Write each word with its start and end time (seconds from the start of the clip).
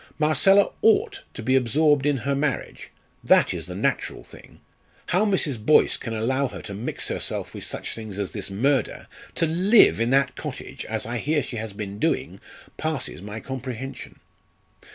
Marcella 0.17 0.71
ought 0.81 1.21
to 1.35 1.43
be 1.43 1.55
absorbed 1.55 2.07
in 2.07 2.17
her 2.17 2.33
marriage; 2.33 2.89
that 3.23 3.53
is 3.53 3.67
the 3.67 3.75
natural 3.75 4.23
thing. 4.23 4.59
How 5.09 5.25
Mrs. 5.25 5.63
Boyce 5.63 5.95
can 5.95 6.15
allow 6.15 6.47
her 6.47 6.63
to 6.63 6.73
mix 6.73 7.09
herself 7.09 7.53
with 7.53 7.63
such 7.65 7.93
things 7.93 8.17
as 8.17 8.31
this 8.31 8.49
murder 8.49 9.05
to 9.35 9.45
live 9.45 9.99
in 9.99 10.09
that 10.09 10.35
cottage, 10.35 10.85
as 10.85 11.05
I 11.05 11.19
hear 11.19 11.43
she 11.43 11.57
has 11.57 11.71
been 11.71 11.99
doing, 11.99 12.41
passes 12.77 13.21
my 13.21 13.39
comprehension." 13.39 14.19